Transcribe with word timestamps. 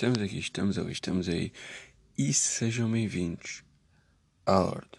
Estamos 0.00 0.22
aqui, 0.22 0.38
estamos 0.38 0.78
ali, 0.78 0.92
estamos 0.92 1.28
aí. 1.28 1.52
E 2.16 2.32
sejam 2.32 2.88
bem-vindos 2.88 3.64
à 4.46 4.60
Horda. 4.60 4.96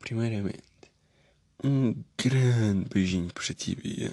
Primeiramente, 0.00 0.64
um 1.62 1.94
grande 2.18 2.88
beijinho 2.88 3.32
para 3.32 3.54
ti, 3.54 3.76
Bia. 3.76 4.12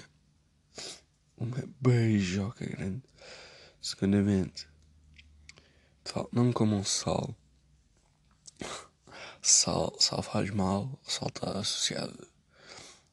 Uma 1.36 1.64
beijoca 1.80 2.64
grande. 2.64 3.02
Segundamente, 3.82 4.68
pessoal, 6.04 6.28
não 6.30 6.52
comam 6.52 6.84
sal. 6.84 7.34
Sal, 9.42 9.96
sal 9.98 10.22
faz 10.22 10.48
mal, 10.50 10.96
sal 11.02 11.26
está 11.26 11.58
associado 11.58 12.24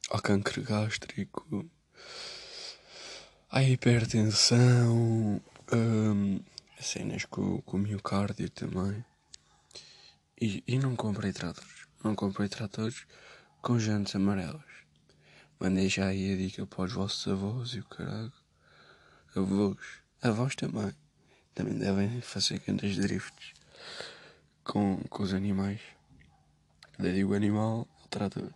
ao 0.08 0.22
cancro 0.22 0.62
gástrico, 0.62 1.68
à 3.50 3.64
hipertensão, 3.64 5.42
um, 5.72 6.40
cenas 6.80 7.24
com, 7.24 7.60
com 7.62 7.76
o 7.76 7.80
miocárdio 7.80 8.50
também. 8.50 9.04
E, 10.40 10.62
e 10.66 10.78
não 10.78 10.96
comprei 10.96 11.32
tratores. 11.32 11.86
Não 12.04 12.14
comprei 12.14 12.48
tratores 12.48 13.06
com 13.60 13.78
jantes 13.78 14.14
amarelas. 14.16 14.62
Mandei 15.58 15.88
já 15.88 16.06
aí 16.06 16.32
a 16.32 16.36
dica 16.36 16.66
para 16.66 16.82
os 16.82 16.92
vossos 16.92 17.26
avós 17.28 17.70
e 17.74 17.80
o 17.80 17.84
caralho. 17.84 18.32
Avós. 19.36 19.76
Avós 20.20 20.54
também. 20.56 20.92
Também 21.54 21.78
devem 21.78 22.20
fazer 22.20 22.58
grandes 22.60 22.96
drifts 22.96 23.52
com, 24.64 24.96
com 25.08 25.22
os 25.22 25.32
animais. 25.32 25.80
Daí 26.98 27.14
digo 27.14 27.34
animal, 27.34 27.86
o 28.04 28.08
trator. 28.08 28.52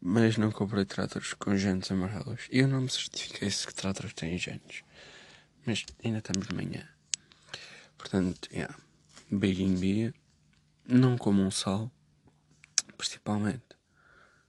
Mas 0.00 0.36
não 0.36 0.50
comprei 0.50 0.84
tratores 0.84 1.34
com 1.34 1.56
jantes 1.56 1.90
amarelas. 1.90 2.48
E 2.50 2.58
eu 2.58 2.68
não 2.68 2.80
me 2.80 2.90
certifiquei 2.90 3.50
se 3.50 3.66
que 3.66 3.74
tratores 3.74 4.14
têm 4.14 4.38
jantes. 4.38 4.82
Mas 5.66 5.84
ainda 6.04 6.18
estamos 6.18 6.48
de 6.48 6.54
manhã. 6.54 6.88
Portanto, 7.98 8.48
yeah. 8.52 8.74
beijinho 9.30 9.78
Bia. 9.78 10.14
Não 10.86 11.18
comam 11.18 11.50
sal. 11.50 11.90
Principalmente 12.96 13.76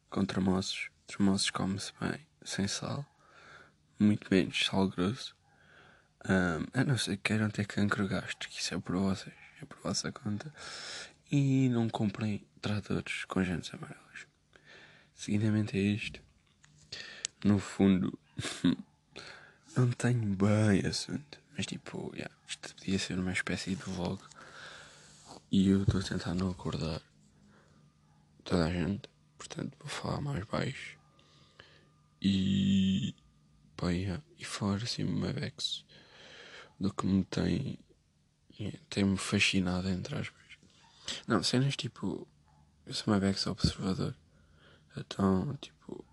com 0.09 0.25
tremoços. 0.25 0.89
Tremoços 1.07 1.49
come-se 1.49 1.91
bem, 1.99 2.25
sem 2.43 2.67
sal. 2.67 3.05
Muito 3.99 4.27
menos 4.31 4.65
sal 4.65 4.87
grosso. 4.87 5.35
Um, 6.29 6.79
a 6.79 6.83
não 6.83 6.97
ser 6.97 7.17
que 7.17 7.23
queiram 7.23 7.49
ter 7.49 7.65
cancro 7.65 8.07
gástrico. 8.07 8.53
Isso 8.57 8.73
é 8.73 8.79
por 8.79 8.95
vocês. 8.95 9.35
É 9.61 9.65
por 9.65 9.77
vossa 9.81 10.11
conta. 10.11 10.53
E 11.31 11.69
não 11.69 11.89
comprem 11.89 12.45
tratores 12.61 13.25
com 13.25 13.43
jantes 13.43 13.73
amarelas. 13.73 14.27
Seguidamente 15.13 15.77
a 15.77 15.79
isto. 15.79 16.21
No 17.43 17.59
fundo. 17.59 18.17
não 19.75 19.91
tenho 19.91 20.35
bem 20.35 20.85
assunto. 20.85 21.39
Mas 21.55 21.65
tipo, 21.65 22.11
yeah, 22.13 22.33
isto 22.47 22.73
podia 22.75 22.99
ser 22.99 23.19
uma 23.19 23.31
espécie 23.31 23.75
de 23.75 23.83
vlog. 23.83 24.21
E 25.51 25.69
eu 25.69 25.83
estou 25.83 25.99
a 25.99 26.03
tentar 26.03 26.33
não 26.33 26.49
acordar 26.49 27.01
toda 28.43 28.65
a 28.65 28.71
gente. 28.71 29.09
Portanto, 29.37 29.75
vou 29.79 29.89
falar 29.89 30.21
mais 30.21 30.43
baixo. 30.45 30.97
E. 32.21 33.15
Pá, 33.75 33.89
yeah, 33.89 34.23
e 34.37 34.45
falar 34.45 34.77
assim 34.77 35.03
uma 35.03 35.31
vex 35.33 35.83
do 36.79 36.93
que 36.93 37.05
me 37.05 37.23
tem. 37.25 37.79
Tem-me 38.89 39.17
fascinado, 39.17 39.89
entre 39.89 40.15
aspas. 40.15 40.41
Não, 41.27 41.43
cenas 41.43 41.75
tipo. 41.75 42.27
Eu 42.85 42.93
sou 42.93 43.13
uma 43.13 43.19
vex 43.19 43.45
observador. 43.47 44.15
Então, 44.95 45.57
tipo. 45.61 46.05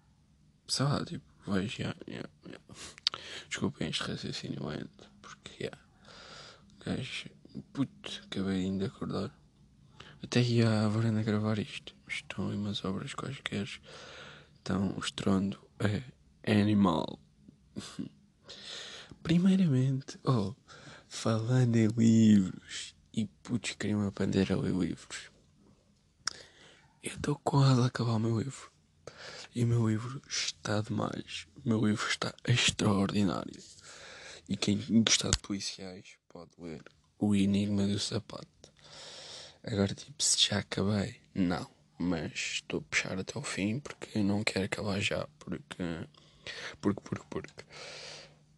Sei 0.67 0.85
lá, 0.85 1.05
tipo, 1.05 1.25
vejo. 1.49 1.83
Yeah, 1.83 1.99
yeah, 2.07 2.29
yeah. 2.47 2.65
Desculpem 3.49 3.89
este 3.89 4.05
raciocínio 4.05 4.67
lento, 4.67 5.11
porque 5.21 5.65
yeah, 5.65 5.79
gajo, 6.85 7.31
puto, 7.73 8.23
acabei 8.25 8.71
de 8.71 8.85
acordar. 8.85 9.31
Até 10.23 10.43
ia 10.43 10.85
à 10.85 10.89
varanda 10.89 11.23
gravar 11.23 11.59
isto, 11.59 11.95
estão 12.09 12.51
aí 12.51 12.57
umas 12.57 12.85
obras 12.85 13.15
quaisquer. 13.15 13.69
Então 14.61 14.95
o 14.97 15.01
estrondo 15.01 15.59
é, 15.79 16.03
animal. 16.61 17.19
Primeiramente, 19.23 20.19
oh, 20.25 20.55
falando 21.09 21.77
em 21.77 21.87
livros 21.89 22.95
e 23.13 23.27
putz, 23.43 23.75
queria 23.75 23.97
uma 23.97 24.11
bandeira 24.11 24.55
a 24.55 24.59
ler 24.59 24.75
livros. 24.75 25.31
Eu 27.03 27.15
estou 27.15 27.37
quase 27.37 27.81
a 27.81 27.87
acabar 27.87 28.13
o 28.15 28.19
meu 28.19 28.39
livro. 28.39 28.71
E 29.55 29.65
o 29.65 29.67
meu 29.67 29.89
livro 29.89 30.23
está 30.29 30.81
demais. 30.81 31.47
O 31.65 31.69
meu 31.69 31.85
livro 31.87 32.07
está 32.09 32.35
extraordinário. 32.47 33.63
E 34.49 34.57
quem 34.57 34.79
gostar 35.03 35.31
de 35.31 35.39
policiais 35.39 36.17
pode 36.29 36.51
ler 36.59 36.83
O 37.19 37.35
Enigma 37.35 37.87
do 37.87 37.99
Sapato. 37.99 38.47
Agora, 39.63 39.95
tipo, 39.95 40.23
se 40.23 40.49
já 40.49 40.59
acabei, 40.61 41.17
não. 41.35 41.69
Mas 41.99 42.33
estou 42.33 42.81
a 42.81 42.83
puxar 42.83 43.19
até 43.19 43.39
o 43.39 43.43
fim 43.43 43.81
porque 43.81 44.23
não 44.23 44.45
quero 44.45 44.65
acabar 44.65 45.01
já. 45.01 45.27
Porque. 45.39 45.83
Porque, 46.81 47.01
porque, 47.03 47.27
porque. 47.29 47.65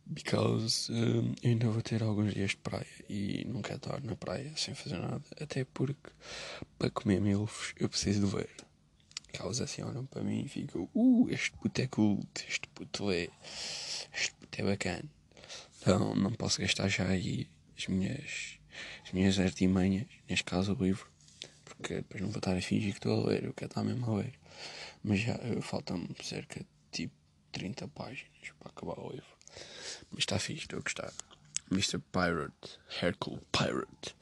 Because 0.06 0.93
um, 0.93 1.34
eu 1.43 1.50
ainda 1.50 1.69
vou 1.69 1.81
ter 1.82 2.03
alguns 2.03 2.34
dias 2.34 2.50
de 2.50 2.56
praia 2.59 2.87
e 3.09 3.44
quero 3.62 3.77
estar 3.77 4.03
na 4.03 4.17
praia 4.17 4.53
sem 4.56 4.75
fazer 4.75 4.99
nada. 4.99 5.22
Até 5.41 5.65
porque 5.65 6.11
para 6.78 6.91
comer 6.91 7.21
milfos 7.21 7.72
eu 7.77 7.88
preciso 7.88 8.27
de 8.27 8.37
ver. 8.37 8.50
Elas 9.32 9.60
assim 9.60 9.82
olham 9.82 10.04
para 10.06 10.22
mim 10.22 10.44
e 10.44 10.48
ficam, 10.48 10.88
uh, 10.94 11.28
este 11.30 11.52
puto 11.52 11.80
é 11.80 11.86
culto, 11.86 12.44
este 12.48 12.68
puto 12.68 13.10
é, 13.10 13.28
este 14.12 14.32
puto 14.34 14.60
é 14.60 14.64
bacana. 14.64 15.04
Então 15.80 16.14
não 16.14 16.32
posso 16.32 16.60
gastar 16.60 16.88
já 16.88 17.06
aí 17.06 17.48
as 17.76 17.86
minhas, 17.86 18.58
as 19.04 19.12
minhas 19.12 19.38
artimanhas, 19.38 20.06
neste 20.28 20.44
caso 20.44 20.74
o 20.74 20.84
livro, 20.84 21.06
porque 21.64 21.96
depois 21.96 22.20
não 22.20 22.28
vou 22.30 22.38
estar 22.38 22.56
a 22.56 22.60
fingir 22.60 22.92
que 22.92 22.98
estou 22.98 23.22
a 23.22 23.28
ler, 23.28 23.44
eu 23.44 23.54
quero 23.54 23.70
estar 23.70 23.84
mesmo 23.84 24.10
a 24.10 24.16
ler. 24.16 24.34
Mas 25.02 25.20
já 25.20 25.38
faltam-me 25.62 26.14
cerca 26.22 26.60
de 26.60 26.66
tipo 26.90 27.14
30 27.52 27.88
páginas 27.88 28.52
para 28.58 28.70
acabar 28.70 28.98
o 28.98 29.10
livro. 29.10 29.36
Mas 30.10 30.20
está 30.20 30.38
fixe, 30.38 30.64
estou 30.64 30.78
a 30.78 30.82
gostar. 30.82 31.12
Mr. 31.70 32.00
Pirate, 32.12 32.78
Hercule 33.00 33.40
Pirate, 33.52 34.14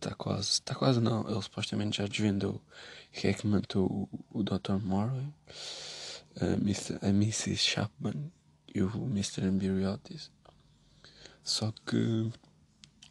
está 0.00 0.14
quase, 0.14 0.48
está 0.48 0.74
quase 0.74 1.00
não, 1.00 1.28
ele 1.28 1.42
supostamente 1.42 1.98
já 1.98 2.06
desvendou 2.06 2.60
quem 3.12 3.30
é 3.30 3.34
que 3.34 3.46
matou 3.46 4.08
o, 4.32 4.40
o 4.40 4.42
Dr. 4.42 4.78
Morley, 4.82 5.28
a, 6.40 6.44
Mr., 6.56 6.98
a 7.02 7.08
Mrs. 7.08 7.56
Chapman 7.56 8.32
e 8.74 8.82
o 8.82 8.90
Mr. 9.06 9.44
Ambiriotis. 9.44 10.30
Só 11.42 11.72
que 11.86 12.30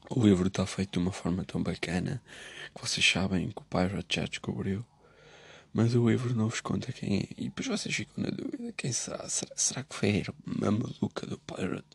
o 0.09 0.23
livro 0.23 0.47
está 0.47 0.65
feito 0.65 0.93
de 0.93 0.99
uma 0.99 1.11
forma 1.11 1.43
tão 1.43 1.61
bacana 1.61 2.21
que 2.73 2.81
vocês 2.81 3.05
sabem 3.05 3.49
que 3.49 3.61
o 3.61 3.65
Pirate 3.65 4.15
já 4.15 4.25
descobriu. 4.25 4.85
Mas 5.71 5.93
o 5.93 6.09
livro 6.09 6.33
não 6.33 6.49
vos 6.49 6.61
conta 6.61 6.91
quem 6.91 7.19
é. 7.19 7.27
E 7.37 7.43
depois 7.45 7.67
vocês 7.67 7.93
ficam 7.93 8.23
na 8.23 8.31
dúvida: 8.31 8.73
quem 8.75 8.91
será? 8.91 9.29
Será, 9.29 9.51
será 9.55 9.83
que 9.83 9.95
foi 9.95 10.23
a 10.27 10.71
maluca 10.71 11.27
do 11.27 11.37
Pirate? 11.37 11.85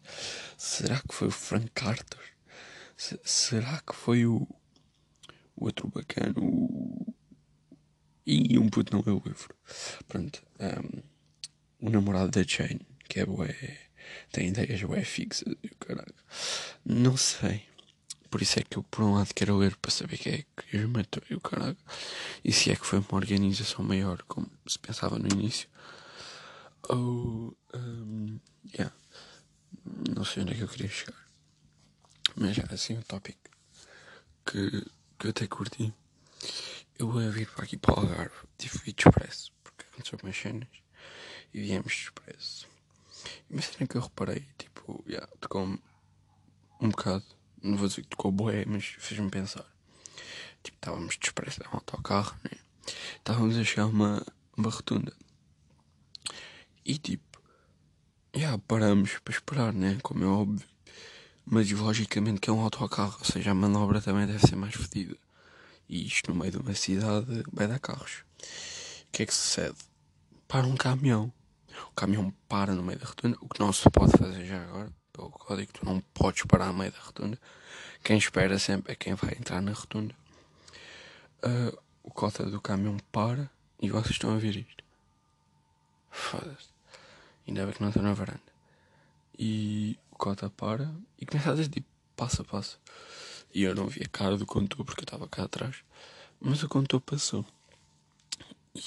Será 0.57 1.01
que 1.01 1.13
foi 1.13 1.27
o 1.29 1.33
Frank 1.33 1.71
Carter? 1.75 2.21
Se, 2.97 3.19
será 3.25 3.81
que 3.81 3.93
foi 3.93 4.27
o, 4.27 4.47
o 5.57 5.67
outro 5.67 5.89
bacana? 5.89 6.35
O, 6.37 7.15
e 8.27 8.59
um 8.59 8.69
puto 8.69 8.97
não 8.97 9.05
é 9.07 9.11
o 9.11 9.23
livro. 9.25 9.55
Pronto. 10.09 10.43
Um, 10.61 11.03
o 11.87 11.91
namorado 11.91 12.31
da 12.31 12.43
Jane, 12.43 12.87
que 13.09 13.21
é 13.21 13.27
bué, 13.27 13.55
tem 14.33 14.49
ideias 14.49 14.83
bué 14.83 15.05
fixas 15.05 15.55
caralho. 15.79 16.15
Não 16.85 17.17
sei. 17.17 17.63
Por 18.31 18.43
isso 18.43 18.59
é 18.59 18.63
que 18.63 18.79
eu, 18.79 18.83
por 18.83 19.05
um 19.05 19.15
lado, 19.15 19.33
quero 19.35 19.57
ler 19.57 19.77
para 19.77 19.91
saber 19.91 20.19
quem 20.19 20.33
é 20.35 20.45
que 20.57 20.77
os 20.77 20.89
matou 20.89 21.23
e 21.31 21.35
o 21.35 21.41
caralho. 21.41 21.77
E 22.45 22.53
se 22.53 22.71
é 22.71 22.77
que 22.77 22.87
foi 22.87 22.99
uma 22.99 23.15
organização 23.15 23.85
maior, 23.85 24.23
como 24.27 24.51
se 24.67 24.79
pensava 24.79 25.19
no 25.19 25.29
início. 25.29 25.69
Ou. 26.89 27.57
Um, 27.75 28.41
yeah. 28.73 28.95
Não 30.17 30.25
sei 30.25 30.43
onde 30.43 30.55
é 30.55 30.57
que 30.57 30.63
eu 30.63 30.69
queria 30.69 30.89
chegar. 30.89 31.25
Mas 32.37 32.57
já, 32.57 32.65
assim, 32.71 32.99
o 32.99 33.05
tópico 33.05 33.51
que, 34.45 34.85
que 35.19 35.27
eu 35.27 35.31
até 35.31 35.47
curti. 35.47 35.93
Eu 36.99 37.11
vou 37.11 37.31
vir 37.31 37.49
para 37.51 37.65
aqui 37.65 37.77
para 37.77 37.95
o 37.95 38.01
Algarve. 38.01 38.35
Tive 38.59 38.93
de 38.93 38.95
expresso, 38.99 39.53
porque 39.63 39.85
aconteceu 39.93 40.19
umas 40.23 40.37
cenas. 40.37 40.69
E 41.53 41.61
viemos 41.61 41.93
de 41.93 42.03
expresso. 42.03 42.69
E 43.49 43.53
uma 43.53 43.63
cena 43.63 43.87
que 43.87 43.97
eu 43.97 44.03
reparei, 44.03 44.47
tipo, 44.59 45.05
yeah, 45.09 45.27
tocou-me 45.41 45.81
um 46.81 46.91
bocado 46.91 47.25
não 47.65 47.79
vou 47.79 47.89
dizer 47.89 48.03
que 48.03 48.09
tocou 48.09 48.31
boé, 48.31 48.65
mas 48.67 48.85
fez-me 48.85 49.31
pensar. 49.31 49.65
Tipo, 50.63 50.77
estávamos 50.77 51.17
de 51.17 51.27
expresso 51.27 51.63
um 51.63 51.77
autocarro, 51.77 52.37
né? 52.45 52.59
Estávamos 53.17 53.57
a 53.57 53.65
chegar 53.65 53.87
uma, 53.87 54.25
uma 54.55 54.71
rotunda. 54.71 55.17
E 56.85 56.99
tipo, 56.99 57.41
yeah, 58.37 58.59
paramos 58.69 59.19
para 59.25 59.35
esperar, 59.35 59.73
né? 59.73 59.99
Como 60.03 60.23
é 60.23 60.27
óbvio. 60.27 60.69
Mas 61.45 61.71
logicamente 61.71 62.41
que 62.41 62.49
é 62.49 62.53
um 62.53 62.61
autocarro, 62.61 63.17
ou 63.19 63.25
seja, 63.25 63.51
a 63.51 63.55
manobra 63.55 64.01
também 64.01 64.27
deve 64.27 64.47
ser 64.47 64.57
mais 64.57 64.75
fedida. 64.75 65.17
E 65.89 66.07
isto 66.07 66.31
no 66.31 66.39
meio 66.39 66.53
de 66.53 66.59
uma 66.59 66.75
cidade 66.75 67.45
vai 67.53 67.69
dar 67.69 67.79
carros. 67.79 68.25
O 69.03 69.13
que 69.13 69.23
é 69.23 69.27
que 69.27 69.35
sucede? 69.35 69.77
Para 70.49 70.67
um 70.67 70.77
caminhão. 70.77 71.33
O 71.91 71.95
caminhão 71.95 72.33
para 72.49 72.75
no 72.75 72.83
meio 72.83 72.99
da 72.99 73.07
rotunda, 73.07 73.37
o 73.41 73.49
que 73.49 73.61
não 73.61 73.73
se 73.73 73.89
pode 73.91 74.17
fazer 74.17 74.47
já 74.47 74.63
agora 74.63 74.91
pelo 75.15 75.31
código, 75.31 75.73
tu 75.73 75.85
não 75.85 76.01
podes 76.13 76.43
parar 76.45 76.69
a 76.69 76.73
meio 76.73 76.91
da 76.91 76.99
rotunda. 76.99 77.39
quem 78.03 78.19
espera 78.19 78.59
sempre 78.59 78.93
é 78.93 78.97
quem 78.97 79.15
vai 79.15 79.33
entrar 79.33 79.63
na 79.63 79.73
rotunda. 79.73 80.15
Uh, 81.43 81.79
o 82.03 82.11
cota 82.11 82.45
do 82.45 82.61
caminhão 82.61 82.97
para 83.13 83.49
e 83.81 83.91
vocês 83.91 84.13
estão 84.13 84.35
a 84.35 84.39
ver 84.39 84.57
isto. 84.57 84.85
Foda-se. 86.11 86.69
Ainda 87.47 87.65
bem 87.65 87.75
que 87.75 87.81
não 87.81 87.89
estou 87.89 88.03
na 88.03 88.13
varanda. 88.13 88.41
E 89.39 89.99
o 90.15 90.19
cota 90.19 90.49
para 90.49 90.95
e 91.19 91.27
começa 91.27 91.51
a 91.51 91.55
dizer 91.55 91.69
tipo, 91.69 91.89
passa, 92.17 92.45
passa. 92.45 92.79
E 93.53 93.63
eu 93.65 93.75
não 93.75 93.89
vi 93.89 94.03
a 94.03 94.09
cara 94.09 94.37
do 94.37 94.47
condutor 94.47 94.85
porque 94.85 95.01
eu 95.01 95.05
estava 95.05 95.29
cá 95.29 95.45
atrás. 95.45 95.77
Mas 96.41 96.63
o 96.63 96.69
condutor 96.69 97.01
passou. 97.01 97.45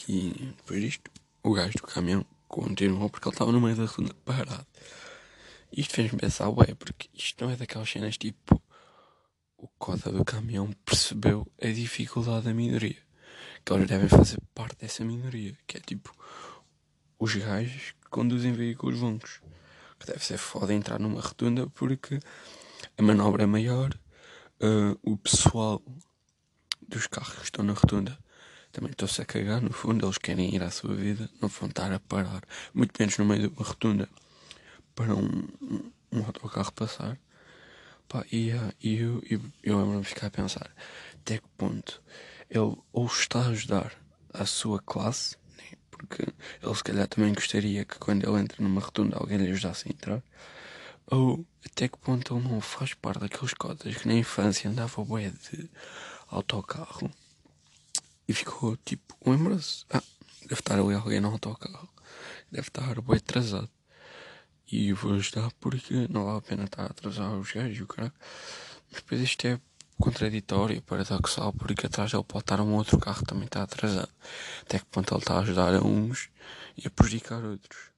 E 0.08 0.54
depois 0.58 0.82
disto, 0.82 1.12
o 1.44 1.54
gajo 1.54 1.74
do 1.78 1.84
caminhão 1.84 2.26
continuou 2.48 3.10
porque 3.10 3.28
ele 3.28 3.36
estava 3.36 3.52
no 3.52 3.62
meio 3.62 3.76
da 3.76 3.86
rotunda 3.86 4.14
parado. 4.26 4.66
Isto 5.72 5.94
fez-me 5.96 6.18
pensar, 6.18 6.50
ué, 6.50 6.74
porque 6.76 7.10
isto 7.14 7.44
não 7.44 7.52
é 7.52 7.56
daquelas 7.56 7.90
cenas 7.90 8.18
tipo. 8.18 8.62
O 9.58 9.68
cota 9.80 10.12
do 10.12 10.24
caminhão 10.24 10.72
percebeu 10.86 11.48
a 11.62 11.68
dificuldade 11.68 12.46
da 12.46 12.54
minoria. 12.54 12.98
Que 13.66 13.74
eles 13.74 13.88
devem 13.88 14.08
fazer 14.08 14.40
parte 14.54 14.78
dessa 14.78 15.04
minoria. 15.04 15.58
Que 15.66 15.78
é 15.78 15.80
tipo. 15.82 16.16
Os 17.20 17.36
gajos 17.36 17.92
que 17.92 18.10
conduzem 18.10 18.54
veículos 18.54 19.00
longos. 19.00 19.42
Que 20.00 20.08
deve 20.08 20.24
ser 20.24 20.38
foda 20.38 20.74
entrar 20.74 21.00
numa 21.00 21.22
rotunda 21.22 21.68
porque 21.68 22.20
a 22.98 23.02
manobra 23.02 23.44
é 23.44 23.46
maior. 23.46 23.98
Uh, 24.60 24.98
o 25.04 25.18
pessoal 25.18 25.82
dos 26.88 27.08
carros 27.08 27.36
que 27.36 27.44
estão 27.44 27.64
na 27.64 27.74
rotunda 27.74 28.18
também 28.72 28.92
estão-se 28.92 29.22
a 29.22 29.26
cagar. 29.26 29.62
No 29.62 29.72
fundo, 29.72 30.06
eles 30.06 30.18
querem 30.18 30.54
ir 30.54 30.64
à 30.64 30.70
sua 30.70 30.94
vida. 30.96 31.30
Não 31.42 31.50
vão 31.50 31.70
estar 31.70 31.92
a 31.92 32.00
parar. 32.00 32.44
Muito 32.74 32.94
menos 33.00 33.18
no 33.18 33.26
meio 33.26 33.50
de 33.50 33.56
uma 33.56 33.66
rotunda 33.66 34.10
para 34.96 35.14
um, 35.16 35.48
um, 36.12 36.26
autocarro 36.26 36.72
passar. 36.74 37.20
Pá, 38.08 38.26
e, 38.32 38.52
uh, 38.52 38.74
eu, 38.82 39.22
eu, 39.30 39.42
eu 39.64 39.78
lembro-me 39.80 40.04
ficar 40.04 40.28
a 40.28 40.32
pensar 40.32 40.72
até 41.28 41.40
que 41.40 41.48
ponto 41.58 42.02
ele 42.50 42.78
ou 42.94 43.06
está 43.06 43.42
a 43.42 43.48
ajudar 43.50 43.92
a 44.34 44.46
sua 44.46 44.80
classe? 44.80 45.36
Porque 45.98 46.24
ele 46.62 46.76
se 46.76 46.84
calhar 46.84 47.08
também 47.08 47.34
gostaria 47.34 47.84
que 47.86 47.98
quando 48.00 48.28
ele 48.28 48.40
entra 48.40 48.64
numa 48.64 48.82
rotunda 48.82 49.18
alguém 49.18 49.38
lhe 49.38 49.52
ajudasse 49.52 49.88
a 49.88 49.92
entrar, 49.92 50.24
ou 51.08 51.46
até 51.66 51.88
que 51.88 51.98
ponto 51.98 52.36
ele 52.36 52.48
não 52.48 52.62
faz 52.62 52.94
parte 52.94 53.20
daqueles 53.20 53.54
cotas 53.54 53.96
que 53.98 54.08
na 54.08 54.14
infância 54.14 54.70
andava 54.70 55.04
bué 55.04 55.30
de 55.30 55.70
autocarro 56.28 57.10
e 58.28 58.34
ficou 58.34 58.76
tipo, 58.78 59.16
lembra-se? 59.26 59.86
Ah, 59.90 60.04
deve 60.42 60.62
estar 60.62 60.80
ali 60.80 60.94
alguém 60.94 61.20
no 61.20 61.32
autocarro, 61.32 61.90
deve 62.52 62.68
estar 62.68 63.02
bué 63.02 63.18
atrasado. 63.18 63.70
E 64.70 64.92
vou 64.92 65.14
ajudar 65.14 65.50
porque 65.62 66.08
não 66.10 66.26
vale 66.26 66.40
a 66.40 66.42
pena 66.42 66.66
estar 66.66 66.84
a 66.84 66.88
atrasar 66.88 67.32
os 67.38 67.52
gajos, 67.52 67.80
o 67.80 67.88
cara. 67.88 68.14
Mas 68.92 69.02
depois 69.02 69.22
isto 69.22 69.48
é 69.48 69.60
contraditório, 70.00 70.82
paradoxal, 70.82 71.54
porque 71.54 71.88
atrás 71.88 72.12
dele 72.12 72.24
pode 72.24 72.44
estar 72.44 72.62
um 72.62 72.74
outro 72.76 72.98
carro 73.00 73.20
que 73.20 73.26
também 73.26 73.46
está 73.46 73.64
atrasado. 73.64 74.10
Até 74.62 74.80
que 74.80 74.86
ponto 74.86 75.14
ele 75.14 75.22
está 75.22 75.36
a 75.36 75.40
ajudar 75.40 75.74
a 75.74 75.82
uns 75.82 76.30
e 76.78 76.88
a 76.88 76.90
prejudicar 76.92 77.44
outros. 77.44 77.92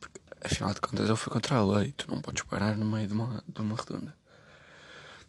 Porque, 0.00 0.20
afinal 0.40 0.72
de 0.74 0.80
contas, 0.80 1.06
ele 1.06 1.16
foi 1.16 1.32
contra 1.32 1.56
a 1.56 1.64
lei. 1.64 1.92
Tu 1.92 2.10
não 2.10 2.20
podes 2.20 2.42
parar 2.44 2.76
no 2.76 2.86
meio 2.86 3.06
de 3.06 3.14
uma, 3.14 3.42
de 3.46 3.60
uma 3.60 3.76
redonda. 3.76 4.16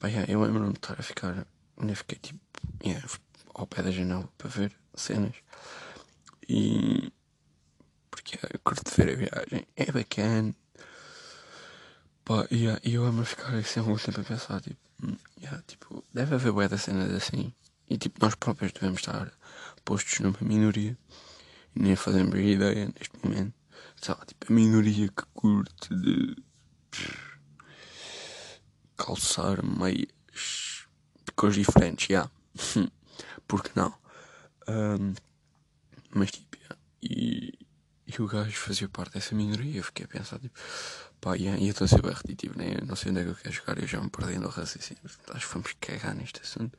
Bem, 0.02 0.12
yeah, 0.12 0.32
eu 0.32 0.42
lembro-me 0.42 0.74
de 0.74 0.78
estar 0.78 1.00
a 1.00 1.04
ficar. 1.04 1.48
Ainda 1.78 1.96
fiquei 1.96 2.18
tipo. 2.20 2.40
Yeah, 2.84 3.06
ao 3.54 3.66
pé 3.66 3.82
da 3.82 3.92
janela 3.92 4.30
para 4.38 4.50
ver 4.50 4.72
cenas. 4.94 5.36
E 6.48 7.12
porque 8.12 8.40
eu 8.54 8.60
curto 8.60 8.92
ver 8.96 9.10
a 9.10 9.16
viagem, 9.16 9.68
é 9.76 9.92
bacana. 9.92 10.56
Pá, 12.28 12.46
e 12.52 12.64
yeah, 12.66 12.82
eu 12.84 13.06
amo 13.06 13.24
ficar 13.24 13.54
assim 13.56 13.80
algum 13.80 13.96
tempo 13.96 14.20
a 14.20 14.24
pensar, 14.26 14.60
tipo, 14.60 14.78
hum, 15.02 15.16
yeah, 15.42 15.64
tipo, 15.66 16.04
deve 16.14 16.36
haver 16.36 16.52
bué 16.52 16.68
de 16.68 16.78
cenas 16.78 17.10
assim. 17.14 17.54
E 17.90 17.98
tipo, 17.98 18.20
nós 18.22 18.36
próprios 18.36 18.74
devemos 18.74 19.00
estar 19.00 19.32
postos 19.86 20.20
numa 20.20 20.36
minoria. 20.42 20.98
E 21.74 21.80
nem 21.80 21.96
fazemos 21.96 22.36
ideia 22.38 22.88
neste 22.88 23.16
momento. 23.24 23.54
Sei 23.96 24.14
lá, 24.14 24.26
tipo, 24.26 24.46
a 24.46 24.54
minoria 24.54 25.08
que 25.08 25.24
curte 25.34 25.96
de 25.96 26.36
calçar 28.98 29.64
meias 29.64 30.86
de 31.26 31.32
cores 31.34 31.56
diferentes, 31.56 32.08
já. 32.10 32.30
Yeah. 32.76 32.92
Porque 33.48 33.72
não? 33.74 33.96
Um, 34.68 35.16
mas 36.14 36.30
tipo, 36.30 36.58
yeah. 36.58 36.78
e 37.02 37.57
e 38.18 38.22
o 38.22 38.28
gajo 38.28 38.58
fazia 38.58 38.90
parte 38.90 39.14
dessa 39.14 39.36
minoria. 39.36 39.80
Eu 39.80 39.84
fiquei 39.84 40.06
a 40.06 40.08
pensar, 40.08 40.40
tipo, 40.40 40.58
pá, 41.22 41.38
e 41.38 41.48
eu 41.48 41.58
estou 41.70 41.86
a 41.86 41.88
ser 41.88 42.02
bem 42.02 42.12
repetitivo, 42.12 42.58
né? 42.58 42.76
Eu 42.80 42.86
não 42.86 42.96
sei 42.96 43.12
onde 43.12 43.22
é 43.22 43.24
que 43.24 43.30
eu 43.30 43.36
quero 43.36 43.56
chegar, 43.56 43.80
eu 43.80 43.88
já 43.88 44.02
me 44.02 44.10
perdi 44.10 44.40
no 44.40 44.50
raciocínio. 44.50 45.04
Acho 45.30 45.48
que 45.48 45.54
vamos 45.54 45.74
cagar 45.80 46.16
neste 46.16 46.42
assunto. 46.42 46.78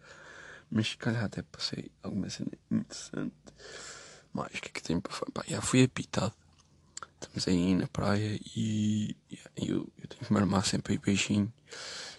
Mas 0.71 0.89
se 0.89 0.97
calhar 0.97 1.25
até 1.25 1.43
passei 1.43 1.91
alguma 2.03 2.29
cena 2.29 2.51
interessante. 2.71 3.35
Mas 4.33 4.47
o 4.47 4.63
que 4.63 4.69
é 4.69 4.73
que 4.73 4.83
tem 4.83 5.01
para 5.01 5.13
falar? 5.13 5.33
Pá, 5.33 5.45
já 5.49 5.61
fui 5.61 5.83
apitado. 5.83 6.35
Estamos 7.21 7.49
aí 7.49 7.75
na 7.75 7.89
praia 7.89 8.39
e, 8.55 9.17
eu, 9.57 9.91
eu 9.99 10.09
tenho 10.09 10.25
que 10.25 10.33
me 10.33 10.39
armar 10.39 10.65
sempre 10.65 10.93
aí 10.93 10.99
beijinho. 10.99 11.53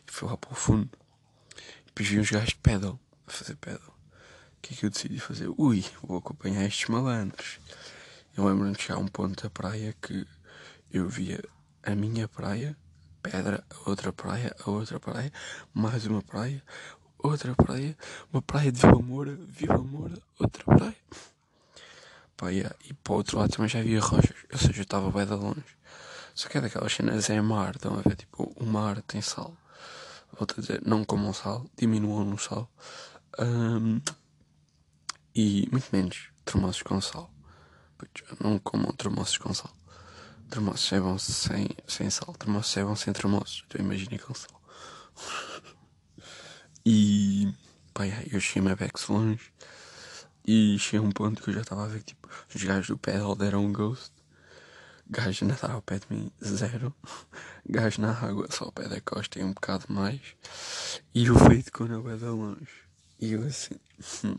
E 0.07 0.11
fui 0.11 0.27
lá 0.27 0.35
para 0.35 0.51
o 0.51 0.55
fundo. 0.55 0.89
Depois 1.85 2.07
vi 2.07 2.19
uns 2.19 2.29
gajos 2.29 2.49
de 2.49 2.55
pedal, 2.57 2.99
a 3.27 3.31
fazer 3.31 3.55
pedal. 3.55 3.95
O 4.57 4.61
que 4.61 4.73
é 4.73 4.77
que 4.77 4.85
eu 4.85 4.89
decidi 4.89 5.19
fazer? 5.19 5.49
Ui, 5.57 5.85
vou 6.03 6.17
acompanhar 6.17 6.65
estes 6.65 6.89
malandros. 6.89 7.59
Eu 8.37 8.45
lembro-me 8.45 8.73
de 8.73 8.81
chegar 8.81 8.95
a 8.95 8.99
um 8.99 9.07
ponto 9.07 9.41
da 9.41 9.49
praia 9.49 9.93
que 10.01 10.25
eu 10.91 11.09
via 11.09 11.43
a 11.83 11.95
minha 11.95 12.27
praia, 12.27 12.77
pedra, 13.21 13.63
a 13.69 13.89
outra 13.89 14.13
praia, 14.13 14.55
a 14.63 14.69
outra 14.69 14.99
praia, 14.99 15.31
mais 15.73 16.05
uma 16.05 16.21
praia, 16.21 16.63
outra 17.17 17.55
praia, 17.55 17.97
uma 18.31 18.41
praia 18.41 18.71
de 18.71 18.79
Vila 18.79 19.01
Moura, 19.01 19.37
Vila 19.47 19.77
Moura, 19.79 20.17
outra 20.39 20.63
praia. 20.63 20.95
Pá, 22.37 22.49
yeah. 22.49 22.73
E 22.85 22.93
para 22.93 23.13
o 23.13 23.15
outro 23.17 23.39
lado 23.39 23.51
também 23.51 23.67
já 23.67 23.79
havia 23.79 23.99
rochas, 23.99 24.35
ou 24.53 24.57
seja, 24.57 24.79
eu 24.79 24.83
estava 24.83 25.11
bem 25.11 25.25
de 25.25 25.33
longe. 25.33 25.77
Só 26.33 26.47
que 26.47 26.57
é 26.57 26.61
daquelas 26.61 26.93
cenas 26.93 27.29
é 27.29 27.41
mar, 27.41 27.75
estão 27.75 27.97
a 27.97 28.01
ver? 28.01 28.15
Tipo, 28.15 28.53
o 28.55 28.65
mar 28.65 29.01
tem 29.01 29.21
sal. 29.21 29.57
Volto 30.31 30.55
a 30.57 30.61
dizer, 30.61 30.81
não 30.85 31.03
comam 31.03 31.33
sal, 31.33 31.65
diminuam 31.75 32.23
no 32.23 32.37
sal. 32.37 32.71
Um, 33.37 33.99
e 35.35 35.67
muito 35.71 35.89
menos 35.91 36.29
termossos 36.45 36.83
com 36.83 37.01
sal 37.01 37.29
não 38.43 38.59
comam 38.59 38.91
tremoços 38.93 39.37
com 39.37 39.53
sal. 39.53 39.73
Tremoços 40.49 40.91
é 40.91 40.99
bom 40.99 41.17
sem, 41.17 41.69
sem 41.87 42.09
sal. 42.09 42.33
Tremoços 42.33 42.75
é 42.77 42.83
bom 42.83 42.95
sem 42.95 43.13
tremoços. 43.13 43.63
Tu 43.69 43.79
imagina 43.79 44.17
com 44.19 44.33
sal. 44.33 44.61
e 46.85 47.53
pá, 47.93 48.05
eu 48.31 48.39
cheguei-me 48.39 48.71
a 48.71 48.75
Bex 48.75 49.07
longe. 49.07 49.51
E 50.45 50.79
cheguei 50.79 50.99
a 50.99 51.03
um 51.03 51.11
ponto 51.11 51.43
que 51.43 51.49
eu 51.49 51.53
já 51.53 51.61
estava 51.61 51.83
a 51.83 51.87
ver 51.87 51.99
que 51.99 52.15
tipo, 52.15 52.27
os 52.53 52.63
gajos 52.63 52.87
do 52.87 52.97
pedal 52.97 53.35
deram 53.35 53.65
um 53.65 53.73
ghost. 53.73 54.11
Gajo 55.11 55.43
nadar 55.45 55.71
ao 55.71 55.81
pé 55.81 55.97
de 55.97 56.05
mim, 56.11 56.31
zero. 56.43 56.93
Gajo 57.67 57.99
na 57.99 58.11
água, 58.11 58.47
só 58.51 58.65
ao 58.65 58.71
pé 58.71 58.87
da 58.87 59.01
costa 59.01 59.39
e 59.39 59.43
um 59.43 59.53
bocado 59.53 59.85
mais. 59.89 60.21
E 61.15 61.31
o 61.31 61.35
feito 61.37 61.71
com 61.71 61.85
a 61.85 62.15
da 62.15 62.31
longe. 62.31 62.67
E 63.19 63.33
eu 63.33 63.43
assim, 63.43 63.75
hum, 64.23 64.37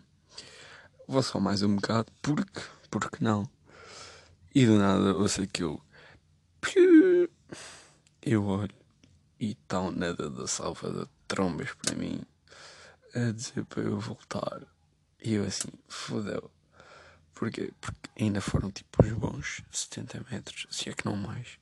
vou 1.10 1.24
só 1.24 1.40
mais 1.40 1.60
um 1.60 1.74
bocado, 1.74 2.12
porque 2.22 2.62
porque 2.88 3.22
não? 3.22 3.50
E 4.54 4.64
do 4.64 4.78
nada 4.78 5.16
ouço 5.16 5.42
aquilo. 5.42 5.84
Eu 8.22 8.44
olho 8.46 8.74
e 9.40 9.50
está 9.50 9.80
um 9.80 9.90
nada 9.90 10.30
da 10.30 10.46
salva 10.46 10.88
de 10.92 11.10
trombas 11.26 11.72
para 11.74 11.96
mim 11.96 12.22
a 13.12 13.32
dizer 13.32 13.64
para 13.64 13.82
eu 13.82 13.98
voltar. 13.98 14.62
E 15.20 15.34
eu 15.34 15.44
assim, 15.44 15.70
fodeu. 15.88 16.48
Porquê? 17.34 17.72
Porque 17.80 18.08
ainda 18.16 18.40
foram 18.40 18.70
tipo 18.70 19.04
uns 19.04 19.12
bons 19.12 19.62
70 19.72 20.24
metros, 20.30 20.68
se 20.70 20.90
é 20.90 20.92
que 20.92 21.06
não 21.06 21.16
mais. 21.16 21.58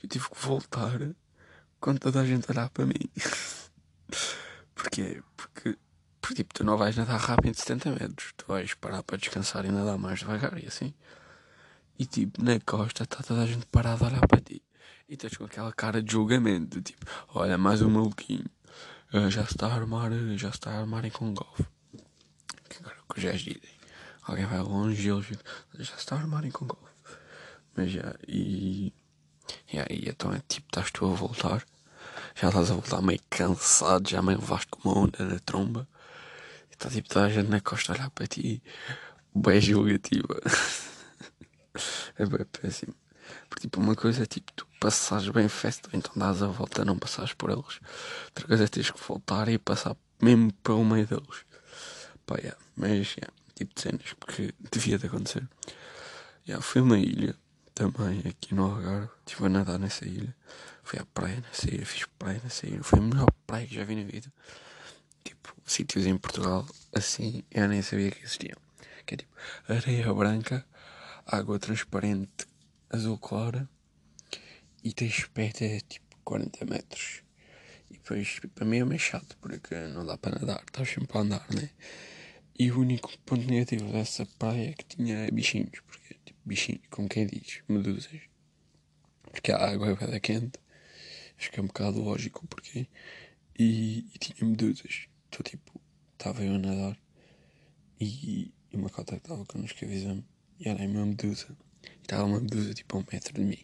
Eu 0.00 0.08
tive 0.08 0.30
que 0.30 0.38
voltar 0.38 1.00
quando 1.80 1.98
toda 1.98 2.20
a 2.20 2.24
gente 2.24 2.48
olhar 2.48 2.70
para 2.70 2.86
mim. 2.86 3.10
Porquê? 4.72 5.20
Porque 5.36 5.76
porque 6.26 6.42
tipo, 6.42 6.54
tu 6.54 6.64
não 6.64 6.76
vais 6.76 6.96
nadar 6.96 7.20
rápido 7.20 7.54
de 7.54 7.60
70 7.60 7.90
metros, 7.90 8.34
tu 8.36 8.46
vais 8.48 8.74
parar 8.74 9.00
para 9.04 9.16
descansar 9.16 9.64
e 9.64 9.70
nadar 9.70 9.96
mais 9.96 10.18
devagar 10.18 10.58
e 10.60 10.66
assim. 10.66 10.92
E 11.96 12.04
tipo, 12.04 12.42
na 12.42 12.58
costa 12.58 13.04
está 13.04 13.22
toda 13.22 13.42
a 13.42 13.46
gente 13.46 13.64
parada 13.66 14.04
a 14.04 14.08
olhar 14.08 14.26
para 14.26 14.40
ti. 14.40 14.60
E 15.08 15.14
estás 15.14 15.36
com 15.36 15.44
aquela 15.44 15.72
cara 15.72 16.02
de 16.02 16.10
julgamento, 16.10 16.82
tipo, 16.82 17.06
olha, 17.28 17.56
mais 17.56 17.80
um 17.80 17.88
maluquinho. 17.88 18.50
Uh, 19.14 19.30
já 19.30 19.46
se 19.46 19.52
está 19.52 19.68
a 19.68 19.74
armar, 19.74 20.10
já 20.36 20.50
se 20.50 20.56
está 20.56 20.72
a 20.72 20.80
armarem 20.80 21.12
com 21.12 21.32
golfe. 21.32 21.64
Que 22.68 22.78
agora 22.80 22.96
que 23.14 23.20
gajos 23.20 23.42
dizem. 23.42 23.76
Alguém 24.24 24.46
vai 24.46 24.58
longe 24.58 25.06
e 25.06 25.12
eles 25.12 25.26
já 25.78 25.94
se 25.94 25.98
está 26.00 26.16
a 26.16 26.18
armarem 26.18 26.50
com 26.50 26.66
golfe. 26.66 26.92
Mas 27.76 27.92
já, 27.92 28.16
e. 28.26 28.92
E 29.72 29.78
aí, 29.78 30.08
então 30.08 30.34
é 30.34 30.42
tipo, 30.48 30.66
estás 30.66 30.90
tu 30.90 31.06
a 31.06 31.14
voltar. 31.14 31.64
Já 32.34 32.48
estás 32.48 32.68
a 32.68 32.74
voltar 32.74 33.00
meio 33.00 33.20
cansado, 33.30 34.08
já 34.08 34.20
meio 34.20 34.40
levaste 34.40 34.66
com 34.66 34.88
uma 34.88 34.98
onda 35.04 35.24
na 35.24 35.38
tromba. 35.38 35.86
Está 36.76 36.90
tipo 36.90 37.08
toda 37.08 37.26
a 37.26 37.30
gente 37.30 37.48
na 37.48 37.60
costa 37.60 37.92
a 37.92 37.96
olhar 37.96 38.10
para 38.10 38.26
ti. 38.26 38.62
Bem 39.34 39.60
julgativa. 39.60 40.40
é 42.18 42.26
bem 42.26 42.44
péssimo. 42.44 42.94
Porque, 43.48 43.62
tipo, 43.62 43.80
uma 43.80 43.96
coisa 43.96 44.22
é 44.22 44.26
tipo, 44.26 44.52
tu 44.52 44.66
passares 44.78 45.28
bem 45.30 45.48
festa, 45.48 45.88
então 45.92 46.12
dás 46.14 46.42
a 46.42 46.46
volta, 46.46 46.84
não 46.84 46.98
passares 46.98 47.32
por 47.32 47.50
eles. 47.50 47.80
Outra 48.26 48.46
coisa 48.46 48.64
é 48.64 48.68
teres 48.68 48.90
que 48.90 49.02
voltar 49.02 49.48
e 49.48 49.58
passar 49.58 49.96
mesmo 50.20 50.52
para 50.62 50.74
o 50.74 50.84
meio 50.84 51.06
deles. 51.06 51.44
Pá, 52.26 52.36
yeah. 52.36 52.58
mas, 52.76 53.16
yeah, 53.16 53.32
tipo 53.54 53.74
de 53.74 53.80
cenas, 53.80 54.12
porque 54.20 54.54
devia 54.70 54.98
de 54.98 55.06
acontecer. 55.06 55.48
Yeah, 56.46 56.62
fui 56.62 56.82
uma 56.82 56.98
ilha, 56.98 57.34
também, 57.74 58.22
aqui 58.26 58.54
no 58.54 58.64
Algarve. 58.64 59.08
Estive 59.26 59.46
a 59.46 59.48
nadar 59.48 59.78
nessa 59.78 60.06
ilha. 60.06 60.34
Fui 60.82 60.98
à 60.98 61.04
praia 61.04 61.40
nessa 61.40 61.68
ilha, 61.68 61.84
fiz 61.84 62.06
praia 62.18 62.40
nessa 62.42 62.66
ilha. 62.66 62.82
Foi 62.82 62.98
a 62.98 63.02
melhor 63.02 63.26
praia 63.46 63.66
que 63.66 63.74
já 63.74 63.84
vi 63.84 63.96
na 63.96 64.10
vida. 64.10 64.32
Tipo, 65.26 65.56
sítios 65.64 66.06
em 66.06 66.16
Portugal, 66.16 66.64
assim, 66.94 67.42
eu 67.50 67.66
nem 67.66 67.82
sabia 67.82 68.12
que 68.12 68.22
existiam. 68.22 68.56
Que 69.04 69.14
é 69.14 69.16
tipo, 69.18 69.34
areia 69.68 70.14
branca, 70.14 70.64
água 71.26 71.58
transparente 71.58 72.46
azul 72.88 73.18
clara 73.18 73.68
e 74.84 74.92
tens 74.92 75.24
pé 75.26 75.48
até 75.48 75.80
tipo 75.80 76.16
40 76.22 76.64
metros. 76.64 77.24
E 77.90 77.94
depois 77.94 78.40
para 78.54 78.64
mim 78.64 78.78
é 78.78 78.84
meio 78.84 79.00
chato 79.00 79.36
porque 79.40 79.74
não 79.88 80.06
dá 80.06 80.16
para 80.16 80.38
nadar, 80.38 80.62
estás 80.64 80.88
sempre 80.88 81.18
a 81.18 81.22
andar, 81.22 81.46
né? 81.52 81.70
E 82.56 82.70
o 82.70 82.80
único 82.80 83.10
ponto 83.26 83.44
negativo 83.46 83.90
dessa 83.92 84.24
praia 84.38 84.70
é 84.70 84.72
que 84.72 84.84
tinha 84.84 85.28
bichinhos, 85.32 85.80
porque 85.86 86.14
tipo 86.24 86.38
bichinhos, 86.44 86.82
como 86.88 87.08
quem 87.08 87.26
diz, 87.26 87.62
medusas. 87.68 88.20
Porque 89.30 89.50
a 89.50 89.58
água 89.70 89.98
é 90.00 90.20
quente, 90.20 90.58
acho 91.36 91.50
que 91.50 91.58
é 91.60 91.62
um 91.62 91.66
bocado 91.66 92.00
lógico 92.00 92.46
porque. 92.46 92.86
E, 93.58 94.06
e 94.14 94.18
tinha 94.18 94.48
medusas. 94.48 95.08
Então 95.36 95.50
tipo, 95.50 95.80
estava 96.14 96.42
eu 96.42 96.54
a 96.54 96.58
nadar 96.58 96.98
e, 98.00 98.50
e 98.72 98.76
uma 98.76 98.88
cota 98.88 99.16
que 99.16 99.22
estava 99.22 99.44
connosco 99.44 99.84
avisando 99.84 100.24
e 100.58 100.66
era 100.66 100.82
uma 100.82 101.04
medusa. 101.04 101.48
E 101.84 102.00
estava 102.00 102.24
uma 102.24 102.40
medusa 102.40 102.72
tipo 102.72 102.96
a 102.96 103.00
um 103.00 103.04
metro 103.12 103.34
de 103.34 103.42
mim. 103.42 103.58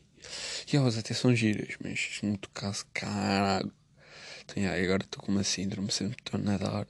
E 0.71 0.77
elas 0.77 0.99
até 0.99 1.15
são 1.15 1.35
giras, 1.35 1.75
mas 1.83 1.99
se 1.99 2.27
me 2.27 2.37
tocasse, 2.37 2.85
caralho. 2.93 3.73
Então, 4.45 4.63
yeah, 4.63 4.85
agora 4.85 5.03
estou 5.03 5.23
com 5.23 5.33
uma 5.33 5.43
síndrome, 5.43 5.91
sempre 5.91 6.17
estou 6.19 6.39
a 6.39 6.43
nadar, 6.43 6.87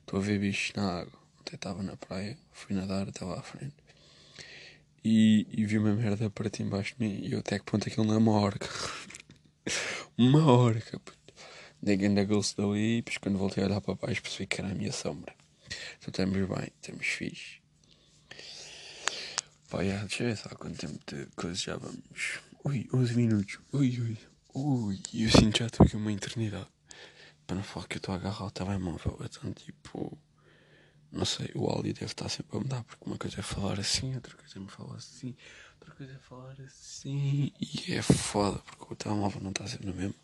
estou 0.00 0.20
a 0.20 0.22
ver 0.22 0.38
bichos 0.38 0.72
na 0.76 1.00
água. 1.00 1.18
Até 1.40 1.56
estava 1.56 1.82
na 1.82 1.96
praia, 1.96 2.38
fui 2.52 2.76
nadar 2.76 3.08
lá 3.20 3.40
à 3.40 3.42
frente. 3.42 3.74
E, 5.04 5.44
e 5.50 5.66
vi 5.66 5.76
uma 5.76 5.92
merda 5.92 6.30
para 6.30 6.48
ti 6.48 6.62
embaixo 6.62 6.94
de 6.96 7.04
mim 7.04 7.20
e 7.20 7.32
eu 7.32 7.40
até 7.40 7.58
que 7.58 7.64
ponto 7.64 7.88
aquilo 7.88 8.06
não 8.06 8.14
é 8.14 8.18
uma 8.18 8.32
orca. 8.32 8.68
uma 10.16 10.46
orca, 10.46 11.00
puto. 11.00 11.23
Dei 11.84 11.98
ainda 12.00 12.24
gosto 12.24 12.62
dali 12.62 12.96
e 12.96 13.02
depois 13.02 13.18
quando 13.18 13.36
voltei 13.36 13.62
a 13.62 13.66
olhar 13.66 13.78
para 13.78 13.94
baixo 13.94 14.22
percebi 14.22 14.46
que 14.46 14.58
era 14.58 14.70
a 14.70 14.74
minha 14.74 14.90
sombra. 14.90 15.34
Então 15.98 16.08
estamos 16.08 16.48
bem, 16.48 16.72
estamos 16.80 17.06
fixe. 17.06 17.60
Pá, 19.68 19.82
yeah, 19.82 20.02
deixa 20.06 20.22
eu 20.22 20.28
ver 20.28 20.36
só 20.38 20.48
quanto 20.48 20.78
tempo 20.78 20.98
de 21.06 21.26
coisa 21.36 21.54
já 21.54 21.76
vamos. 21.76 22.40
Ui, 22.64 22.88
11 22.90 23.14
minutos. 23.16 23.58
Ui, 23.74 24.00
ui. 24.00 24.16
Ui, 24.54 24.98
eu 25.12 25.30
sinto 25.30 25.58
já 25.58 25.66
estou 25.66 25.84
aqui 25.84 25.94
uma 25.94 26.10
eternidade. 26.10 26.68
Para 27.46 27.56
não 27.56 27.62
falar 27.62 27.86
que 27.86 27.96
eu 27.96 27.98
estou 27.98 28.14
a 28.14 28.16
agarrar 28.16 28.46
o 28.46 28.50
telemóvel. 28.50 29.18
Então, 29.20 29.52
tipo. 29.52 30.16
Não 31.12 31.26
sei, 31.26 31.50
o 31.54 31.66
áudio 31.66 31.92
deve 31.92 32.06
estar 32.06 32.30
sempre 32.30 32.56
a 32.56 32.60
mudar. 32.60 32.82
Porque 32.84 33.04
uma 33.04 33.18
coisa 33.18 33.40
é 33.40 33.42
falar 33.42 33.78
assim, 33.78 34.14
outra 34.14 34.34
coisa 34.34 34.56
é 34.56 34.58
me 34.58 34.68
falar 34.68 34.96
assim, 34.96 35.36
outra 35.78 35.94
coisa 35.96 36.14
é 36.14 36.18
falar 36.18 36.56
assim. 36.62 37.52
E 37.60 37.92
é 37.92 38.00
foda, 38.00 38.58
porque 38.60 38.94
o 38.94 38.96
telemóvel 38.96 39.42
não 39.42 39.50
está 39.50 39.66
sempre 39.66 39.88
no 39.88 39.94
mesmo 39.94 40.14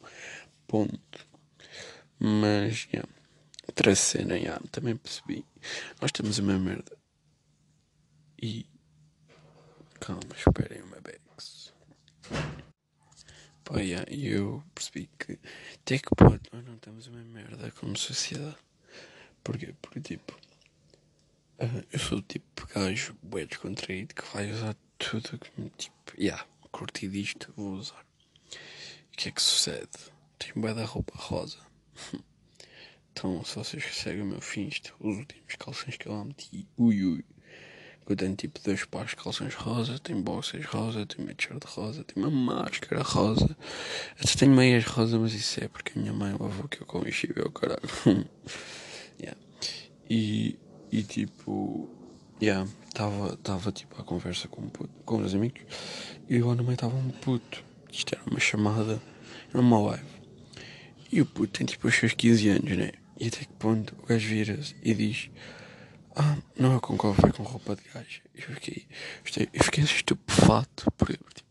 ponto. 0.66 1.28
Mas, 2.20 2.86
yeah. 2.92 3.08
Outra 3.66 3.94
cena, 3.94 4.36
yeah, 4.36 4.62
também 4.70 4.96
percebi. 4.96 5.44
Nós 6.00 6.12
temos 6.12 6.38
uma 6.38 6.58
merda. 6.58 6.96
E 8.42 8.66
Calma, 10.00 10.34
esperem 10.34 10.80
uma 10.80 10.98
Bex. 11.02 11.74
Pá, 13.62 13.80
yeah, 13.80 14.10
eu 14.10 14.64
percebi 14.74 15.10
que 15.18 15.38
até 15.74 15.98
que 15.98 16.08
pode 16.16 16.40
nós 16.50 16.64
não 16.64 16.74
estamos 16.74 17.06
uma 17.06 17.22
merda 17.22 17.70
como 17.72 17.96
sociedade. 17.98 18.56
Porquê? 19.44 19.74
Porque 19.82 20.00
tipo, 20.00 20.32
uh, 21.58 21.84
eu 21.92 21.98
sou 21.98 22.18
o 22.18 22.22
tipo 22.22 22.66
de 22.66 22.72
gajo 22.72 23.14
bem 23.22 23.46
descontraído 23.46 24.14
que 24.14 24.24
vai 24.34 24.50
usar 24.50 24.74
tudo 24.96 25.38
que 25.38 25.60
me 25.60 25.68
tipo, 25.70 25.94
yeah, 26.18 26.46
curti 26.72 27.06
disto, 27.06 27.52
vou 27.54 27.74
usar. 27.74 28.04
O 29.12 29.16
que 29.18 29.28
é 29.28 29.32
que 29.32 29.42
sucede? 29.42 29.90
Tenho 30.38 30.62
bem 30.62 30.74
da 30.74 30.86
roupa 30.86 31.12
rosa. 31.16 31.58
então, 33.12 33.44
se 33.44 33.56
vocês 33.56 33.84
seguem 33.94 34.22
o 34.22 34.26
meu 34.26 34.40
finsto, 34.40 34.94
os 35.00 35.16
últimos 35.16 35.54
calções 35.58 35.96
que 35.96 36.06
eu 36.06 36.12
lá 36.12 36.24
meti, 36.24 36.66
ui 36.76 37.04
ui. 37.04 37.24
Eu 38.08 38.16
tenho 38.16 38.34
tipo 38.34 38.58
dois 38.64 38.84
pares 38.84 39.10
de 39.10 39.16
calções 39.16 39.54
rosa, 39.54 39.96
tenho 40.00 40.20
boxers 40.20 40.66
rosa, 40.66 41.06
tenho 41.06 41.28
uma 41.28 41.34
t-shirt 41.34 41.64
rosa, 41.64 42.02
tenho 42.02 42.26
uma 42.26 42.54
máscara 42.54 43.02
rosa. 43.04 43.56
Até 44.20 44.34
tenho 44.36 44.52
meias 44.52 44.84
rosa, 44.84 45.16
mas 45.16 45.32
isso 45.32 45.62
é 45.62 45.68
porque 45.68 45.96
a 45.96 46.02
minha 46.02 46.12
mãe 46.12 46.32
lavou 46.32 46.66
que 46.66 46.80
eu 46.80 46.86
com 46.86 47.06
enxível, 47.06 47.48
caralho. 47.52 47.88
yeah. 49.20 49.40
E, 50.10 50.58
e 50.90 51.04
tipo, 51.04 51.88
estava 52.40 53.36
tava, 53.36 53.70
tipo 53.70 54.00
a 54.00 54.04
conversa 54.04 54.48
com, 54.48 54.62
um 54.62 54.68
puto, 54.68 54.92
com 55.04 55.18
os 55.18 55.32
amigos 55.32 55.62
e 56.28 56.36
eu 56.36 56.56
também 56.56 56.74
estava 56.74 56.96
um 56.96 57.10
puto. 57.10 57.62
Isto 57.92 58.16
era 58.16 58.24
uma 58.28 58.40
chamada, 58.40 59.00
era 59.50 59.60
uma 59.60 59.80
live. 59.82 60.19
E 61.12 61.20
o 61.20 61.26
puto 61.26 61.58
tem 61.58 61.66
tipo 61.66 61.88
os 61.88 61.94
seus 61.94 62.12
15 62.14 62.48
anos, 62.48 62.76
né? 62.76 62.92
E 63.18 63.26
até 63.28 63.38
que 63.38 63.52
ponto 63.58 63.94
o 64.02 64.06
gajo 64.06 64.28
vira-se 64.28 64.74
e 64.82 64.94
diz 64.94 65.30
ah, 66.16 66.36
não, 66.58 66.74
eu 66.74 66.80
concordo, 66.80 67.20
foi 67.20 67.32
com 67.32 67.42
roupa 67.42 67.76
de 67.76 67.82
gajo. 67.94 68.20
Eu 68.34 68.42
fiquei, 68.54 68.86
eu 69.52 69.64
fiquei 69.64 69.84
estupefato, 69.84 70.90
porque, 70.92 71.16
tipo, 71.34 71.50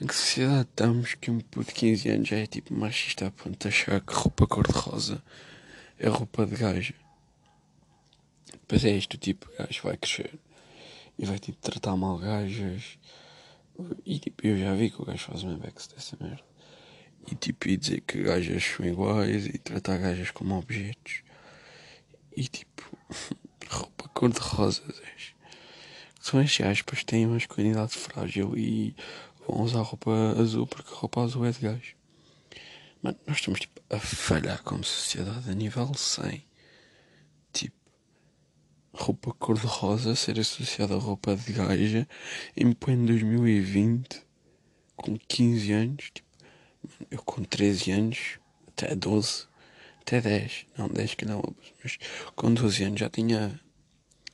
em 0.00 0.06
que 0.06 0.14
sociedade 0.14 0.68
estamos 0.70 1.14
que 1.14 1.30
um 1.30 1.40
puto 1.40 1.68
de 1.68 1.74
15 1.74 2.08
anos 2.10 2.28
já 2.28 2.36
é 2.36 2.46
tipo 2.46 2.74
machista 2.74 3.26
a 3.26 3.30
ponto 3.30 3.58
de 3.58 3.68
achar 3.68 4.00
que 4.00 4.12
roupa 4.12 4.46
cor-de-rosa 4.46 5.22
é 5.98 6.08
roupa 6.08 6.44
de 6.44 6.56
gajo. 6.56 6.94
Depois 8.52 8.84
é 8.84 8.90
este 8.90 9.16
tipo 9.16 9.48
de 9.50 9.56
gajo 9.56 9.80
vai 9.82 9.96
crescer 9.96 10.38
e 11.18 11.24
vai 11.24 11.38
tipo 11.38 11.58
tratar 11.60 11.96
mal 11.96 12.18
gajas. 12.18 12.98
E 14.04 14.18
tipo, 14.18 14.46
eu 14.46 14.58
já 14.58 14.74
vi 14.74 14.90
que 14.90 15.00
o 15.00 15.04
gajo 15.04 15.24
faz 15.24 15.42
uma 15.42 15.56
bex 15.56 15.86
dessa 15.86 16.16
merda. 16.20 16.51
E 17.30 17.34
tipo, 17.34 17.68
e 17.68 17.76
dizer 17.76 18.00
que 18.00 18.22
gajas 18.22 18.64
são 18.64 18.84
iguais 18.84 19.46
e 19.46 19.58
tratar 19.58 19.98
gajas 19.98 20.30
como 20.30 20.58
objetos. 20.58 21.22
E 22.36 22.48
tipo, 22.48 22.82
roupa 23.68 24.08
cor-de-rosa. 24.08 24.82
São 26.20 26.40
estes 26.40 26.64
aspas 26.64 27.02
têm 27.04 27.26
uma 27.26 27.34
masculinidade 27.34 27.92
frágil 27.92 28.56
e 28.56 28.94
vão 29.46 29.62
usar 29.62 29.82
roupa 29.82 30.12
azul 30.38 30.66
porque 30.66 30.94
roupa 30.94 31.22
azul 31.22 31.44
é 31.44 31.50
de 31.50 31.58
gajo. 31.58 31.96
Mano, 33.02 33.18
nós 33.26 33.38
estamos 33.38 33.60
tipo 33.60 33.80
a 33.90 33.98
falhar 33.98 34.62
como 34.62 34.84
sociedade 34.84 35.50
a 35.50 35.54
nível 35.54 35.92
100. 35.92 36.44
Tipo, 37.52 37.76
roupa 38.92 39.32
cor-de-rosa 39.34 40.14
ser 40.14 40.38
associada 40.38 40.94
a 40.94 40.98
roupa 40.98 41.34
de 41.34 41.52
gaja 41.52 42.08
em 42.56 42.72
pleno 42.72 43.06
2020 43.06 44.22
com 44.94 45.18
15 45.18 45.72
anos. 45.72 46.10
Tipo, 46.14 46.28
eu 47.10 47.22
com 47.22 47.42
13 47.42 47.90
anos, 47.92 48.38
até 48.68 48.94
12, 48.94 49.46
até 50.00 50.20
10, 50.20 50.66
não 50.76 50.88
10 50.88 51.14
que 51.14 51.24
não, 51.24 51.42
mas 51.82 51.98
com 52.34 52.52
12 52.52 52.84
anos 52.84 53.00
já 53.00 53.08
tinha 53.08 53.60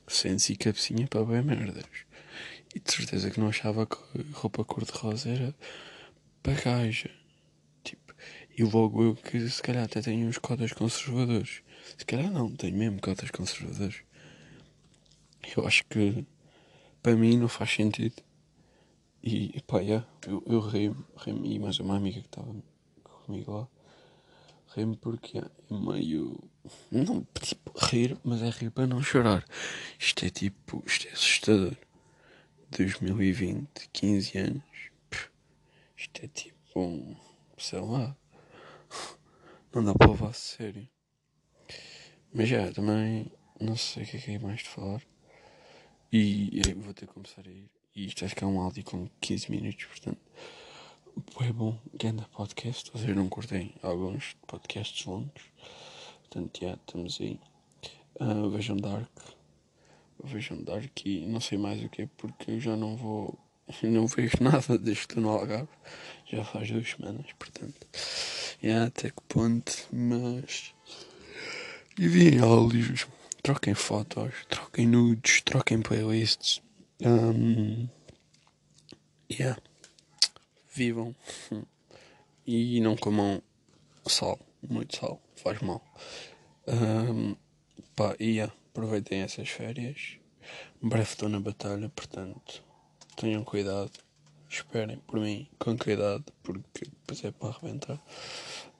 sentes 0.07 0.49
e 0.49 0.55
cabecinha 0.55 1.07
para 1.07 1.23
bem 1.23 1.41
merdas. 1.41 1.85
E 2.73 2.79
de 2.79 2.91
certeza 2.91 3.31
que 3.31 3.39
não 3.39 3.49
achava 3.49 3.85
que 3.85 3.97
roupa 4.33 4.63
cor-de-rosa 4.63 5.29
era 5.29 5.55
para 6.43 6.53
gaja. 6.53 7.09
Tipo, 7.83 8.13
e 8.57 8.63
logo 8.63 9.03
eu 9.03 9.15
que 9.15 9.49
se 9.49 9.61
calhar 9.61 9.83
até 9.83 10.01
tenho 10.01 10.27
uns 10.27 10.37
cotas 10.37 10.71
conservadores. 10.71 11.61
Se 11.97 12.05
calhar 12.05 12.31
não, 12.31 12.51
tenho 12.51 12.77
mesmo 12.77 13.01
cotas 13.01 13.31
conservadores. 13.31 14.01
Eu 15.55 15.65
acho 15.65 15.83
que 15.85 16.25
para 17.01 17.15
mim 17.15 17.37
não 17.37 17.47
faz 17.47 17.71
sentido. 17.71 18.21
E 19.21 19.61
pá, 19.67 19.79
yeah, 19.79 20.07
eu, 20.27 20.43
eu 20.47 20.59
ri-me, 20.59 21.05
ri 21.17 21.31
e 21.55 21.59
mais 21.59 21.79
uma 21.79 21.97
amiga 21.97 22.21
que 22.21 22.27
estava 22.27 22.55
comigo 23.03 23.51
lá. 23.51 23.67
Ri-me 24.75 24.95
porque 24.95 25.39
é 25.39 25.43
meio 25.69 26.39
não, 26.91 27.25
tipo, 27.41 27.71
rir, 27.77 28.17
mas 28.23 28.41
é 28.41 28.49
rir 28.49 28.71
para 28.71 28.87
não 28.87 29.01
chorar. 29.01 29.45
Isto 29.97 30.25
é 30.25 30.29
tipo, 30.29 30.83
isto 30.85 31.07
é 31.07 31.11
assustador. 31.11 31.75
2020, 32.71 33.89
15 33.91 34.37
anos. 34.37 34.63
Isto 35.97 36.23
é 36.23 36.27
tipo, 36.27 36.79
um, 36.79 37.15
sei 37.57 37.79
lá. 37.79 38.15
Não 39.73 39.83
dá 39.83 39.93
para 39.93 40.11
levar 40.11 40.29
a 40.29 40.33
sério. 40.33 40.87
Mas 42.33 42.47
já, 42.47 42.71
também 42.71 43.31
não 43.59 43.75
sei 43.75 44.03
o 44.03 44.05
que 44.05 44.17
é 44.17 44.19
que 44.19 44.31
é 44.31 44.39
mais 44.39 44.59
de 44.59 44.69
falar. 44.69 45.01
E 46.11 46.61
vou 46.77 46.93
ter 46.93 47.07
que 47.07 47.13
começar 47.13 47.45
a 47.45 47.51
ir. 47.51 47.69
E 47.95 48.05
isto 48.05 48.21
vai 48.21 48.29
ficar 48.29 48.47
um 48.47 48.59
áudio 48.59 48.83
com 48.83 49.09
15 49.19 49.51
minutos, 49.51 49.85
portanto. 49.85 50.19
É 51.41 51.51
bom, 51.51 51.77
grande 51.93 52.25
podcast. 52.31 52.91
Vocês 52.91 53.15
não 53.15 53.27
curtem 53.27 53.73
alguns 53.81 54.35
podcasts 54.47 55.05
longos. 55.05 55.43
Portanto, 56.21 56.59
já 56.61 56.73
estamos 56.73 57.19
aí. 57.19 57.39
Uh, 58.19 58.49
vejam 58.49 58.77
Dark. 58.77 59.09
Vejam 60.23 60.63
Dark 60.63 61.05
e 61.05 61.25
não 61.25 61.39
sei 61.39 61.57
mais 61.57 61.83
o 61.83 61.89
que 61.89 62.05
porque 62.05 62.51
eu 62.51 62.59
já 62.59 62.75
não 62.75 62.95
vou 62.95 63.37
não 63.83 64.07
vejo 64.07 64.37
nada 64.41 64.77
desde 64.77 65.07
que 65.07 65.13
estou 65.13 65.23
no 65.23 65.29
Algarve. 65.29 65.69
Já 66.25 66.43
faz 66.43 66.71
duas 66.71 66.89
semanas, 66.89 67.25
portanto. 67.37 67.87
Yeah, 68.63 68.87
até 68.87 69.09
que 69.09 69.21
ponto, 69.27 69.71
mas. 69.91 70.73
Enviem 71.97 72.39
áudios, 72.39 73.07
troquem 73.43 73.73
fotos, 73.73 74.33
troquem 74.49 74.87
nudes, 74.87 75.41
troquem 75.41 75.81
playlists. 75.81 76.61
Um, 77.01 77.87
yeah. 79.31 79.57
Vivam. 80.75 81.15
E 82.51 82.79
não 82.81 82.97
comam 82.97 83.43
sal, 84.07 84.39
muito 84.67 84.97
sal, 84.97 85.21
faz 85.35 85.61
mal. 85.61 85.83
Um, 86.67 87.35
pá, 87.95 88.15
yeah, 88.19 88.51
aproveitem 88.71 89.21
essas 89.21 89.47
férias. 89.49 90.17
Breve 90.81 91.11
estou 91.11 91.29
na 91.29 91.39
batalha, 91.39 91.89
portanto, 91.89 92.63
tenham 93.15 93.43
cuidado. 93.43 93.91
Esperem 94.49 94.97
por 94.97 95.19
mim 95.19 95.47
com 95.59 95.77
cuidado, 95.77 96.25
porque 96.41 96.85
depois 96.85 97.23
é 97.23 97.29
para 97.29 97.49
arrebentar. 97.49 98.01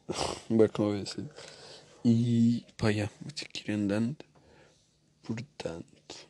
Bem 0.50 0.68
convencido. 0.70 1.30
E 2.04 2.66
pá, 2.76 2.90
yeah, 2.90 3.14
vou 3.22 3.32
ter 3.32 3.48
que 3.50 3.70
ir 3.70 3.76
andando. 3.76 4.18
Portanto, 5.22 6.29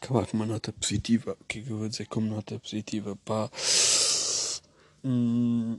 acabar 0.00 0.26
com 0.26 0.36
uma 0.36 0.46
nota 0.46 0.72
positiva. 0.72 1.36
O 1.40 1.44
que 1.44 1.58
é 1.58 1.62
que 1.62 1.70
eu 1.70 1.78
vou 1.78 1.88
dizer 1.88 2.06
como 2.06 2.26
nota 2.26 2.58
positiva? 2.58 3.16
Pá. 3.24 3.50
Hum, 5.04 5.78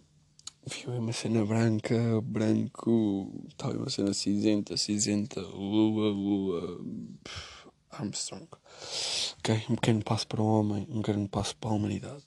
viu 0.66 0.94
uma 0.94 1.12
cena 1.12 1.46
branca, 1.46 2.22
branco, 2.22 3.46
tal, 3.58 3.72
uma 3.72 3.90
cena 3.90 4.14
cinzenta, 4.14 4.78
cinzenta, 4.78 5.42
lua, 5.42 6.12
lua. 6.12 6.82
Armstrong. 7.90 8.48
Ok? 9.40 9.66
Um 9.70 9.76
pequeno 9.76 10.04
passo 10.04 10.28
para 10.28 10.42
o 10.42 10.46
homem, 10.46 10.88
um 10.90 11.02
grande 11.02 11.28
passo 11.28 11.56
para 11.58 11.72
a 11.72 11.74
humanidade. 11.74 12.24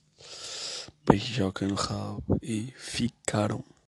Beijoca 1.06 1.66
no 1.66 1.74
rabo 1.74 2.38
e 2.42 2.72
ficaram. 2.76 3.64